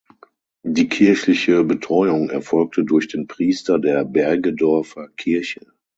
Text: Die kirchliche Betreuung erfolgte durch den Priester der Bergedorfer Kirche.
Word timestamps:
Die 0.63 0.89
kirchliche 0.89 1.63
Betreuung 1.63 2.31
erfolgte 2.31 2.83
durch 2.83 3.07
den 3.07 3.27
Priester 3.27 3.77
der 3.77 4.03
Bergedorfer 4.03 5.09
Kirche. 5.15 5.67